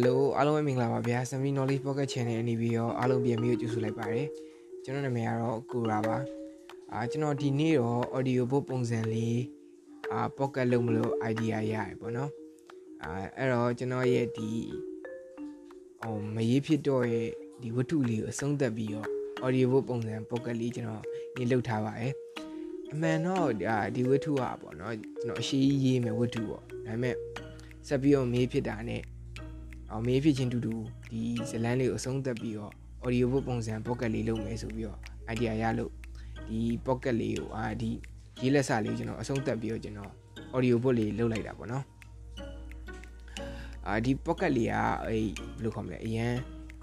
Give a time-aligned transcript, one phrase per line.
[0.00, 4.26] Hello အားလုံးပဲမင်္ဂလာပါဗျာ Semi Knowledge Pocket Channel အနေပြီးတော့အားလုံးပြန်ပြီးကြိုဆိုလိုက်ပါတယ်
[4.84, 6.16] ကျွန်တော်နာမည်ကတော့ကိုရာပါ
[6.92, 9.40] အာကျွန်တော်ဒီနေ့တော့ audio book ပုံစံလေး
[10.12, 12.30] အာ pocket လုပ်မလို့ idea ရတယ်ပေါ့နော်
[13.02, 14.48] အာအဲ့တော့ကျွန်တော်ရဲ့ဒီ
[16.00, 17.28] ဟိုမရေးဖြစ်တော့ရဲ့
[17.62, 19.08] ဒီဝတ္ထုလေးကိုအဆုံးသတ်ပြီးတော့
[19.44, 21.04] audio book ပုံစံ pocket လေးကျွန်တော်
[21.36, 22.12] နေလုပ်ထားပါတယ်
[22.92, 23.50] အမှန်တော့
[23.94, 27.16] ဒီဝတ္ထုကပေါ့နော်ကျွန်တော်အရှိရေးမယ်ဝတ္ထုပေါ့ဒါပေမဲ့
[27.88, 28.98] ဆက်ပြီးတော့မေးဖြစ်တာ ਨੇ
[29.90, 30.74] အောင်မေးဖြစ်ချင်းတူတူ
[31.10, 31.20] ဒီ
[31.50, 32.72] ဇလန်းလေးကိုအဆုံးသတ်ပြီးတော့
[33.04, 34.98] audio book ပုံစံ pocket လေးလုပ်မယ်ဆိုပြီးတော့
[35.32, 35.92] idea ရလို့
[36.48, 37.90] ဒီ pocket လေးကိုအာဒီ
[38.40, 40.10] ရေးလက်စာလေးကိုကျွန်တော်အဆုံးသတ်ပြီးတော့ကျွန်တော်
[40.54, 41.84] audio book လေးလုပ်လိုက်တာပေါ့နော်
[43.86, 44.74] အာဒီ pocket လေးက
[45.06, 45.22] အဲ့
[45.56, 46.32] ဘယ်လိုခေါ်မလဲအရင်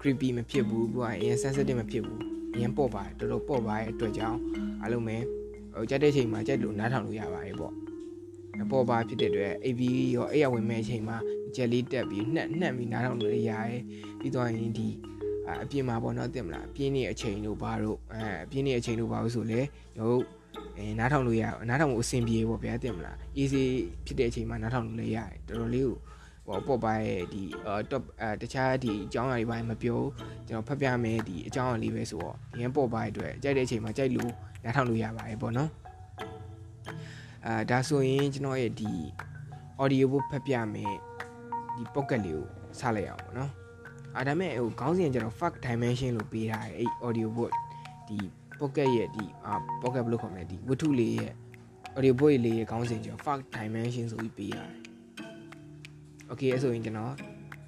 [0.00, 2.20] creepy မဖြစ်ဘူးပြီးတော့အရင် sensitive မဖြစ်ဘူး
[2.54, 4.38] အရင်ပေါ့ပါတယ်တော်တော်ပေါ့ပါရဲ့အတွက်ကြောင့်
[4.82, 5.16] အားလုံးပဲ
[5.74, 7.72] ဟိုကြက်တဲ့ချိန်မှာကြက်လို့နားထောင်လို့ရပါတယ်ပေါ့
[8.70, 9.80] ပေါ်ပါဖြစ်တဲ့အတွက် AV
[10.14, 11.16] ရောအဲ့ရဝင်မဲ့အချိန်မှာ
[11.54, 13.62] ကြက်လေးတက်ပြီးနှက်နှက်ပြီးနားထောင်လို့ရရဲ
[14.18, 14.88] ပြီးတော့ရင်ဒီ
[15.62, 19.60] အပြင်မှာပေါ့နော်တင်မလားပြင်းနေအချိန်တို့ဘာတို့အဲပြင်းနေအချိန်တို့ဘာလို့ဆိုလဲ
[19.98, 20.20] တို့
[20.78, 23.62] အဲနားထောင်လို့ရနားထောင်မှုအဆင်ပြေပေါ့ဗျာတင်မလား easy
[24.06, 25.96] ဖြစ်တဲ့အချိန်မှာနားထောင်လို့လည်းရတယ်တော်တော်လေးကို
[26.46, 27.42] ဟောပေါ့ပါရဲ့ဒီ
[27.90, 30.00] top အဲတခြားဒီအကြောင်းအရာတွေပိုင်းမပြော
[30.48, 34.32] ကျွန်တော်ဖတ်ပြမယ်ဒီအကြောင်းအရာလေးပဲဆိုတော့ရန်ပေါ့ပါရဲ့အတွက်ကြိုက်တဲ့အချိန်မှာကြိုက်လို့
[34.64, 35.70] နားထောင်လို့ရပါတယ်ပေါ့နော်
[37.46, 38.92] အာဒါဆိုရင်ကျွန်တော်ရဲ့ဒီ
[39.82, 40.94] audio book ဖတ်ပြမယ်
[41.76, 42.44] ဒီ pocket လေးကို
[42.80, 43.50] စလိုက်အောင်ပေါ့နော်
[44.16, 47.52] အာဒါမဲ့ဟိုခေါင်းစဉ်ကျတော့ fuck dimension လို့ပေးထားတယ်အဲ့ audio book
[48.08, 48.16] ဒီ
[48.60, 51.32] pocket ရဲ့ဒီအာ pocket ဘယ်လိုခေါ်မလဲဒီဝတ္ထုလေးရဲ့
[51.96, 54.72] audio book လေးရဲ့ခေါင်းစဉ်ကျတော့ fuck dimension ဆိုပြီးပေးရတယ်
[56.30, 57.14] okay အဲ့ဆိုရင်ကျွန်တော်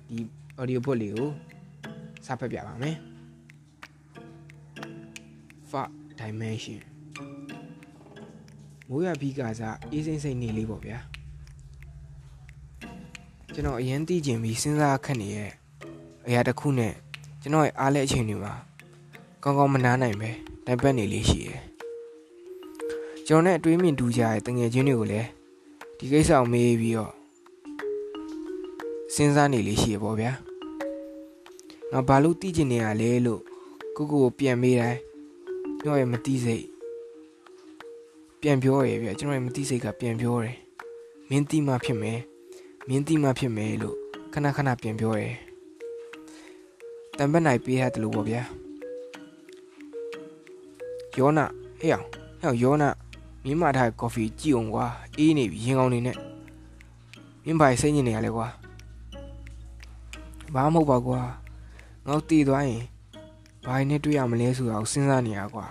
[0.08, 0.18] ဒီ
[0.60, 1.28] audio book လေးကို
[2.26, 2.96] စဖတ်ပြပါမယ်
[5.70, 6.80] fuck dimension
[8.88, 10.98] မိုးရပြီးကစားအေးစိမ့်စိမ့်နေလေးပေါ့ဗျာ
[13.58, 15.50] ကျွန်တော်အရင်သိကျင်ပြီးစဉ်းစားခက်နေရဲ့
[16.26, 16.94] အရာတစ်ခုနဲ့
[17.42, 18.54] ကျွန်တော်ရဲ့အားလဲအချိန်တွေမှာ
[19.42, 20.30] ကောင်းကောင်းမနားနိုင်ပဲ
[20.66, 21.60] တိုင်ပတ်နေလေးရှိတယ်
[23.26, 25.28] ကျွန်တော်နဲ့အတွေးမြင်တူကြတဲ့တငယ်ချင်းတွေကိုလည်း
[25.98, 27.12] ဒီကိစ္စကိုမေးပြီးတော့
[29.14, 30.32] စဉ်းစားနေလေးရှိရပေါ့ဗျာ
[31.92, 33.40] ငါဘာလို့သိကျင်နေရလဲလို့
[33.96, 34.98] ကိုကိုကိုပြန်မေးတိုင်း
[35.84, 36.64] ညော့ရဲ့မသိစိတ်
[38.40, 40.56] ပြန်ပြောရယ်ဗျကျွန်တော်ရဲ့မသိစိတ်ကပြန်ပြောတယ်
[41.28, 42.20] မင်းတိမှဖြစ်မယ်
[42.90, 43.96] မင်းတိမှဖြစ်မယ်လို့
[44.32, 45.34] ခဏခဏပြန်ပြောတယ်
[47.16, 48.42] တံပတ်နိုင်ပေးရတယ်လို့ပေါ့ဗျာ
[51.16, 51.44] ယောနာ
[51.80, 52.06] ဟဲ့အောင်
[52.40, 52.88] ဟဲ့အောင်ယောနာ
[53.44, 56.16] မင်းမထားကော်ဖီကြည့်အောင်ကွာအေးနေပြီရင်ကောင်းနေနဲ့
[57.44, 58.48] မင်းဘာစိတ်ညစ်နေရလဲကွာ
[60.54, 61.20] ဘာမှမဟုတ်ပါကွာ
[62.06, 62.84] ငေါ့တည်သွားရင်
[63.66, 65.66] ဘာနဲ့တွေ့ရမလဲဆိုတာကိုစဉ်းစားနေရကွာ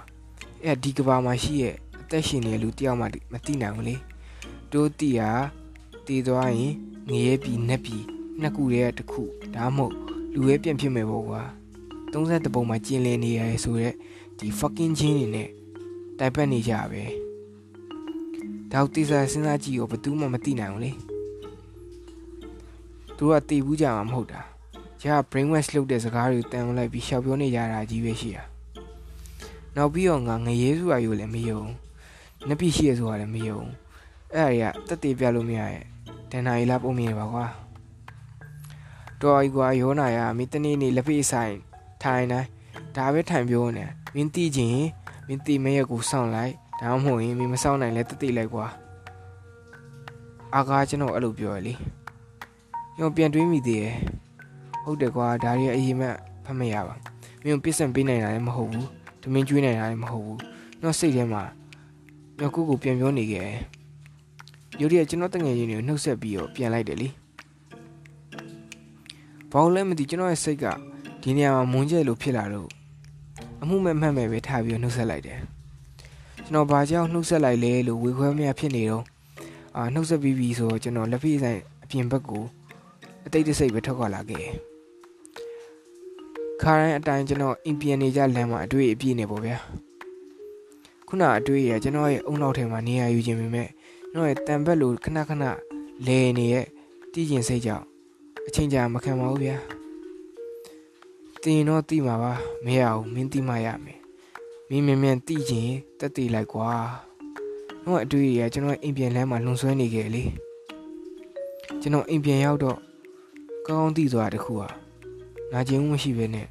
[0.64, 3.96] အဲ့ဒီကဘာမှာရှိရဲ့အသက်ရှင်နေလူတယောက်မှမသိနိုင်ဘူးလေ
[4.72, 5.32] တို့တီးဟာ
[6.08, 6.74] တည်သွားရင်
[7.10, 7.98] ငရဲပြီနက်ပြီ
[8.42, 9.24] နှစ်ခုတည်းတစ်ခု
[9.56, 9.96] ဒါမှမဟုတ်
[10.34, 11.42] လူရဲပြန်ဖြစ်မယ်ပေါ့ကွာ
[12.12, 13.96] 30ပုံမှာကျင်လည်နေရဆိုရက်
[14.38, 15.50] ဒီ fucking ချင်းနေနဲ့
[16.20, 17.04] တိုင်ပတ်နေကြပဲ
[18.72, 20.92] ဒါတိစားစဉ်းစားကြည့်ရောဘယ်သူမှမသိနိုင်ဘူးလေ
[23.18, 24.42] သူကတည်ဘူးကြမှာမဟုတ်တာ
[25.02, 28.44] ကြာ brain wash လုပ်တဲ့စကားတွေတန်လိုက်ပြီးရှောက်ပြောနေကြတာကြီးပဲရှိတာ
[29.76, 31.62] နောက်ပြီးတော့ငါငရဲစုအယူလည်းမယုံ
[32.50, 33.62] နပိရှိရဆိုတာလည်းမယုံ
[34.34, 35.86] အဲ့ဒါတွေကတက်တည်ပြလို့မရရဲ့
[36.32, 37.46] တန်နာရီလာပုံမြင်ပါကွာ
[39.22, 41.56] တော်ကြီးကွာယောနာရမင်းတနေ့နေ့လက်ဖေးဆိုင်
[42.04, 42.48] ထိုင်တိုင်း
[42.96, 44.86] ဒါပဲထိုင်ပြောနေမင်းတီးချင်း
[45.28, 48.66] မင်းတီးမရဲ့ကိုစောင့်လိုက်ဒါမှမဟုတ်ရင်မင်းမစောင့်နိုင်လဲတက်တည်လိုက်ကွာ
[50.56, 51.74] အာကားကျွန်တော်အဲ့လိုပြောရလေ
[52.98, 53.96] ညောပြန်တွေးမိသေးရဲ့
[54.84, 56.08] ဟုတ်တယ်ကွာဒါရီအရင်မှ
[56.46, 56.96] ဖတ်မရပါ
[57.44, 58.88] မင်းပြစ်စံပေးနိုင်တာလည်းမဟုတ်ဘူး
[59.22, 60.40] တမင်းကျွေးနိုင်တာလည်းမဟုတ်ဘူး
[60.82, 61.44] ညောစိတ်ထဲမှာ
[62.40, 63.50] ညောကိုကိုပြန်ပြောနေခဲ့
[64.82, 67.10] ရုတ်တရက်ကျွန်တော်တငယ်ချင်းတွေကိုနှုတ်ဆက်ပြီးတော့ပြန်လိုက်တယ်လေ
[69.52, 70.66] ဘာလို့လဲမသိကျွန်တော်ရဲ့စိတ်က
[71.22, 72.70] ဒီနေရာမှာမွန်းကျဲလို့ဖြစ်လာတော့
[73.62, 75.40] အမှုမဲ့မှတ်မဲ့ပဲထားပြီးတော့နှုတ်ဆက်လိုက်တယ်
[76.46, 79.04] ကျွန်တော်ဘာကြောင့်နှုတ်ဆက်လိုက်လဲလို့ဝေခွဲမရဖြစ်နေတော့
[79.78, 82.44] အာနှုတ်ဆက်ပြီးပြီဆိုတော့ကျွန်တော်လက်ဖေးဆိုင်အပြင်ဘက်ကို
[83.26, 84.46] အတိတ်တစိတ်ပဲထွက်ခွာလာခဲ့
[86.62, 89.58] ခါတိုင်းအတိုင်းကျွန်တော်အင်ပြန်နေကြလမ်းမှာအတွေ့အပြည့်နေပေါ့ဗျာ
[91.08, 93.68] ခုနအတွေ့ရကျွန်တော်ရဲ့အုံနောက်ထဲမှာနေရာယူခြင်းပေမဲ့
[94.18, 95.44] ကျွန်တော်ရဲ့တန်ဘက်လိုခဏခဏ
[96.06, 96.66] လဲနေရဲ့
[97.14, 97.86] တည်ကျင်စိတ်ကြောင့်
[98.48, 99.58] အချိန်ကြာမခံပါဘူးဗျာ
[101.44, 102.34] တင်တော့တိမှာပါ
[102.66, 104.00] မရဘူးမင်းတိမှရမယ်
[104.70, 105.70] မင်းမြန်မြန်တိကျင်
[106.00, 106.70] တက်တည်လိုက်ကွာ
[107.84, 110.24] တော့အတွေ့ရကျွန်တော်အိမ်ပြန်လမ်းမှာလွန်ဆွဲနေခဲ့လေ
[111.82, 112.78] ကျွန်တော်အိမ်ပြန်ရောက်တော့
[113.68, 114.70] ကောင်းကောင်းသိသွားတခုဟာ
[115.52, 116.48] နာကျင်မှုမရှိဘဲနဲ့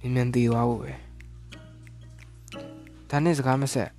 [0.00, 0.92] မြန်မြန်သေသွားဖို့ပဲ
[3.10, 3.90] ဒါနဲ့စကားမဆက်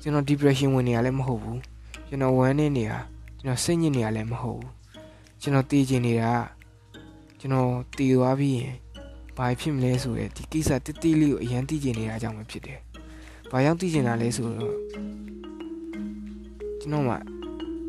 [0.00, 1.71] ကျွန်တော် depression ဝင်နေရလည်းမဟုတ်ဘူး
[2.12, 2.98] ကျွန်တော်ဝမ်းနေနေတာ
[3.40, 4.70] ကျွန်တော်စိတ်ညစ်နေရလည်းမဟုတ်ဘူး
[5.40, 6.32] ကျွန်တော်တည်ကျင်နေတာ
[7.40, 8.72] ကျွန်တော်တည်သွားပြီးရင်
[9.36, 12.78] ဘာဖြစ်မလဲဆိုတဲ့ဒီကိစ္စတိတိလေးကိုအရင်သိကျင်နေတာကြောင့်ပဲဖြစ်တယ်။
[13.50, 14.76] ဘာကြောင့်သိကျင်တာလဲဆိုတော့
[16.80, 17.14] ကျွန်တော်မှ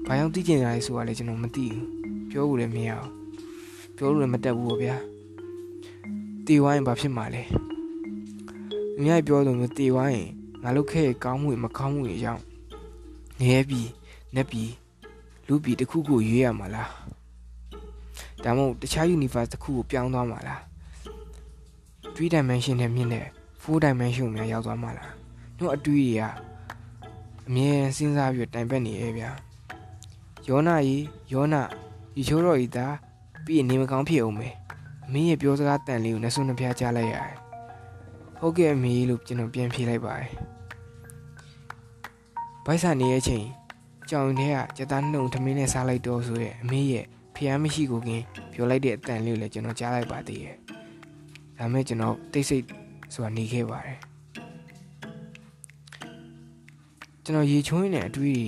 [0.07, 1.85] ဘာကြောင့်သိကျင်တာလဲဆိုတာလည်းကျွန်တော်မသိဘူး။
[2.29, 3.09] ပြောဖို့လည်းမရဘူး။
[3.95, 4.95] ပြောလို့လည်းမတက်ဘူးပေါ့ဗျာ။
[6.45, 7.43] တည်သွားရင်ဘာဖြစ်မှာလဲ။
[8.97, 10.29] အများကြီးပြောလို့မျိုးတည်သွားရင်
[10.63, 12.41] ငါလုပ်ခဲ့ကောင်းမှုမကောင်းမှုတွေကြောင့်
[13.41, 13.89] နေပြီး
[14.35, 14.71] နေပြီး
[15.47, 16.89] လူပြီးတစ်ခုခုရွေးရမှာလား။
[18.43, 20.61] ဒါမှမဟုတ်တခြား universe တစ်ခုကိုပြောင်းသွားမှာလား
[22.15, 23.25] 3 dimension နဲ့မြင့်တဲ့
[23.61, 25.11] 4 dimension များရောက်သွားမှာလား
[25.57, 26.23] တို့အတွေးတွေက
[27.47, 29.29] အမြဲစဉ်းစားပြီးတိုင်ပတ်နေရဲ့ဗျာ
[30.47, 31.03] ယောနာကြီး
[31.33, 31.61] ယောနာ
[32.15, 32.95] ဒီချိုးတော်ဤသား
[33.45, 34.53] ပြီးရင်နေမကောင်းဖြစ်အောင်မယ်
[35.05, 37.35] အမင်းရဲ့ပြောစကားတန်လေးကိုနှဆွနှဖျားကြားလိုက်ရတယ်
[38.39, 40.29] ဟုတ်ကဲ့အမေလို့ကျွန်တော်ပြန်ဖြေလိုက်ပါတယ်
[42.65, 43.45] ဘိုက်ဆန်နေရဲ့ချိန်
[44.15, 47.05] ကြောင်ထဲကစက်သားနှုံထမင်းနဲ့စားလိုက်တော့ဆိုရဲ့အမေရဲ့
[47.35, 48.23] ဖျားမရှိကိုကင်း
[48.53, 50.55] ပြောလိုက်တဲ့အတန်လေးကိုလည်းကျွန်တော်ကြားလိုက်ပါသေးရဲ့
[51.57, 52.63] ဒါမဲ့ကျွန်တော်တိတ်ဆိတ်
[53.13, 53.99] ဆိုတာနေခဲ့ပါတယ်
[57.23, 58.39] ကျွန်တော်ရေချွင်းနေအတွေ့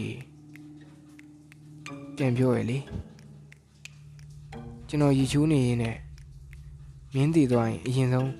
[2.15, 2.79] ပြန်ပြောရလေ
[4.87, 5.97] ကျွန်တော်ရေချိုးနေရင်နဲ့
[7.13, 8.31] မင်းတည်သွားရင်အရင်ဆုံး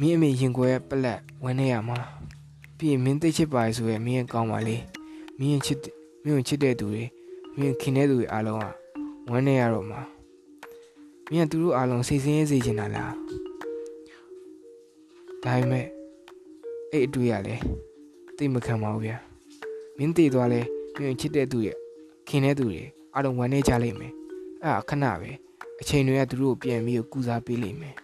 [0.00, 1.98] မင်းအမေရင်ခွဲပလက်ဝန်းနေရမှာ
[2.76, 4.78] ပြီးရင်မင်းသိချစ်ပါဆိုရင်မင်းကောင်းပါလေ
[5.38, 5.78] မင်းချစ်
[6.24, 7.04] မင်းကိုချစ်တဲ့သူတွေ
[7.58, 8.64] မင်းခင်တဲ့သူတွေအားလုံးက
[9.30, 10.00] ဝန်းနေရတော့မှာ
[11.30, 13.12] မင်းကသူတို့အားလုံးစိတ်ဆင်းရဲစေချင်တာလား
[15.42, 15.86] ဒါပေမဲ့
[16.90, 17.56] အဲ့အတွေ့ရလဲ
[18.36, 19.16] သိမခံပါဘူးဗျာ
[19.96, 20.60] မင်းတည်သွားလဲ
[20.98, 21.76] မင်းချစ်တဲ့သူရဲ့
[22.28, 22.82] ခင်တဲ့သူတွေ
[23.14, 24.12] အားလုံးဝမ်းနေကြလိမ့်မယ်
[24.62, 25.30] အဲ့ဒါခဏပဲ
[25.80, 27.94] အချိန်တွေကသူတို့ပြန်ပြီးကုစားပေးလိမ့်မယ်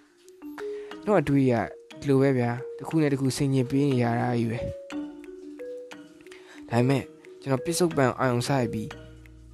[1.05, 1.53] တော့အတွေ့ရ
[2.01, 4.59] ဒီလိုပဲဗျာတစ်ခုနဲ့တစ်ခုဆင်ញင်ပေးနေရတာကြီးပဲ
[6.69, 7.03] ဒါပေမဲ့
[7.45, 8.89] ကျွန်တော်ပစ္စုပန်အာယုံဆိုင်ပြီး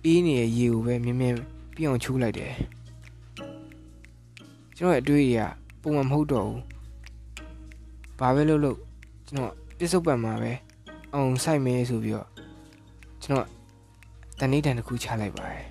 [0.05, 1.37] အေးနေတဲ့ရေကိုပဲမြင်းမြင်း
[1.75, 2.53] ပြအောင်ချိုးလိုက်တယ်
[4.77, 5.49] ကျွန်တော်ရဲ့အတွေ့အကြုံ
[5.83, 6.63] ပုံမှန်မဟုတ်တော့ဘူး
[8.19, 8.79] ဘာပဲလုပ်လို့
[9.27, 10.53] ကျွန်တော်ပြစ္ဆုတ်ပံမှာပဲ
[11.15, 12.29] အောင်ဆိုင်မဲဆိုပြီးတော့
[13.23, 13.49] ကျွန်တော်
[14.41, 15.65] တနေ့တန်တစ်ခုချလိုက်ပါတယ်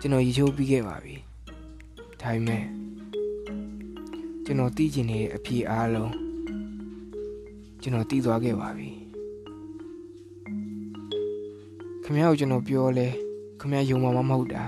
[0.00, 1.14] ကျွန်တော်ရေချိုးပြီးခဲ့ပါပြီ
[2.20, 2.64] ဒါပေမဲ့
[4.44, 6.12] ကျွန်တော်တီးကျင်နေတဲ့အဖြေအားလုံး
[7.82, 9.07] ကျွန်တော်တီးသွားခဲ့ပါပြီ
[12.10, 13.06] ခင်ဗျားကိုကျွန်တော်ပြောလဲ
[13.60, 14.64] ခင်ဗျားယုံမှာမဟုတ်တာ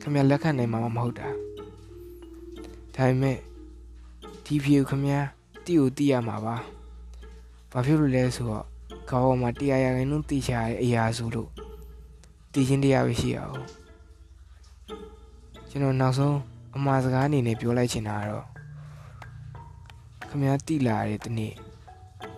[0.00, 1.28] ခင်ဗျားလက်ခံနိုင်မှာမဟုတ်တာ
[2.94, 3.36] ဒါပေမဲ့
[4.44, 5.26] ဒီဖြေကိုခင်ဗျား
[5.64, 6.56] တိကိုတိရမှာပါ
[7.72, 8.64] ဘာဖြစ်လို့လဲဆိုတော့
[9.10, 11.50] ခေါင်းမှာတရားရခိုင်နှုန်းတိချရတဲ့အရာဆိုလို့
[12.52, 13.64] တိချင်းတရားပဲရှိရအောင်
[15.70, 16.36] ကျွန်တော်နောက်ဆုံး
[16.76, 18.46] အမှားစကားအနေနဲ့ပြောလိုက်ချင်တာကတော့
[20.28, 21.52] ခမ ्या တိလာတဲ့တနေ့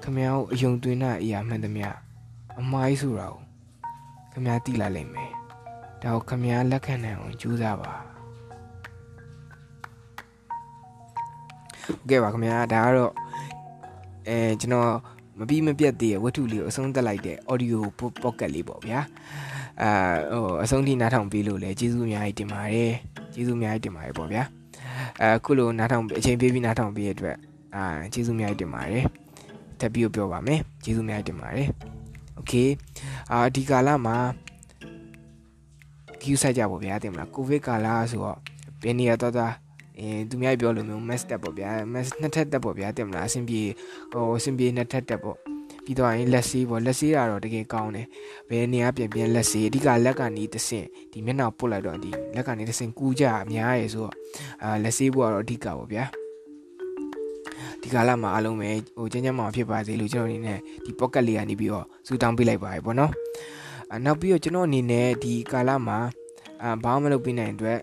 [0.02, 1.88] ခမ ्या ကိုအယုံသွင်းတဲ့အရာမှန်သမျှ
[2.60, 3.49] အမှားကြီးဆိုတာကို
[4.32, 5.32] ခမ ्या တိလာလိမ့်မယ်
[6.02, 7.92] ဒါကိုခမ ्या လက်ခံနိုင်အောင်ကြိုးစားပါ
[12.08, 13.12] ကဲပါခင်ဗျာဒါကတော့
[14.28, 14.90] အဲကျွန်တော်
[15.38, 17.78] မပြီးမပြတ်သေးတဲ့ဝတ္ထုလေးကိုအဆုံးသတ်လိုက်တဲ့ audio
[18.22, 19.00] pocket လေးပေါ့ဗျာ
[19.82, 19.90] အာ
[20.32, 22.92] ဟိုအဆုံးထိနားထောင်ပေးလို့လည်းကျေးဇူးအများကြီးတင်ပါတယ်
[23.34, 24.42] ကျေးဇူးအများကြီးတင်ပါတယ်ပေါ့ဗျာ
[25.22, 27.36] အခုလိုနားထောင်အချိန်ပေးပြီးနားထောင်ပေးရတဲ့အတွက်
[27.76, 29.04] အာကျေးဇူးအများကြီးတင်ပါတယ်
[29.80, 31.68] ထပ်ပြီးပြောပါမယ်ကျေးဇူးအများကြီးတင်ပါတယ်
[32.39, 32.53] โอเค
[33.31, 34.17] အာဒီကာလမှာ
[36.21, 38.37] queue ဆိုင်ကြပေါ့ဗျာတင်မလားကိုဗစ်ကာလဆိုတော့
[38.83, 39.53] ဘယ်နေရာတော့တော့
[39.99, 43.61] အင်းသူများပြောလို့မျိုး mass တက်ပေါ့ဗျာ mass နှစ်ထပ်တက်ပေါ့ဗျာတင်မလားအဆင်ပြေ
[44.11, 45.37] ဟိုအဆင်ပြေနှစ်ထပ်တက်ပေါ့
[45.85, 48.07] ပြီးတော့ရင်လက်ဆေးပေါ့လက်ဆေးတာတော့တကယ်ကောင်းတယ်
[48.49, 54.13] ဘယ်နေရာပြန်ပြန်လက်ဆေးအဓိကလက်ကနေတဆင့်ဒီမျက်နှာပုတ်လိုက်တော့ဒီလက်ကနေတဆင့်ကူးကြအများရယ်ဆိုတော့
[54.63, 56.05] အာလက်ဆေးဖို့ကတော့အဓိကပေါ့ဗျာ
[57.82, 63.12] ဒီကာလမှာအားလုံးပဲဟိုကျန်းကျန်းမာဖြစ်ပါစေလို့ကျွန်တော်အနေနဲ့ဒီ pocket လေးကနေပြီးတော့စူတောင်းပေးလိုက်ပါရပေါ့နော်
[63.94, 65.98] အနောက်ပြီးတော့ကျွန်တော်အနေနဲ့ဒီကာလမှာ
[66.62, 67.78] အာဘာမှမလုပ်ပြနိုင်အတွက်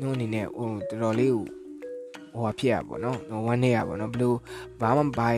[0.00, 1.44] ညို့အနေနဲ့ဟိုတော်တော်လေးဟို
[2.32, 4.36] ဟိုဖြစ်ရပါတော့နော်ဝမ်းနေရပါတော့ဘလို့
[4.80, 5.28] ဘာမှဘာ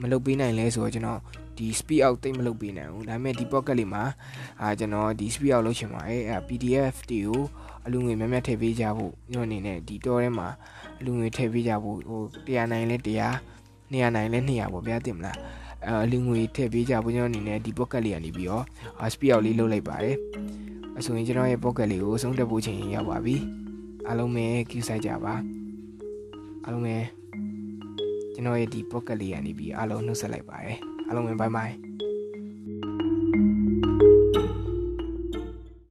[0.00, 1.20] မလုပ်ပေးနိုင်လဲဆိုတော့ကျွန်တော်
[1.56, 4.02] ဒီ speed out တိတ်မလုပ်ပေးနိုင်ဘူးဒါပေမဲ့ဒီ pocket လေးမှာ
[4.60, 7.42] အာကျွန်တော်ဒီ speed out လုပ်ချင်ပါတယ်အဲ PDF တွေကို
[7.86, 10.48] အလူငွေများများထည့်ပေးကြဖို့ညို့အနေနဲ့ဒီ store ထဲမှာ
[10.98, 13.57] အလူငွေထည့်ပေးကြဖို့ဟို100နိုင်လဲ100 200
[13.92, 15.36] နိုင်လဲ200ပေါ့ဗျာတင်မလား
[15.86, 18.64] အဲလူငွေထည့်ပေးကြဖို့ကျွန်တော်အနေနဲ့ဒီ pocket လေးကနေပြီးတော့
[19.12, 20.16] speed out လေးလုပ်လိုက်ပါတယ်
[20.98, 23.36] အဆိုရင်ကျွန်တော်ရဲ့ pocket လေးကိုဆုံးတက်ဖို့ချိန်ရောက်ပါပြီ
[24.06, 25.34] အားလုံးပဲ queue ဆိုင်ကြပါ
[26.64, 26.96] အားလုံးပဲ
[28.34, 31.87] ကျွန်တော်ရဲ့ဒီ pocket လေးကနေပြီးအားလုံးနှုတ်ဆက်လိုက်ပါတယ်အားလုံးပဲ bye bye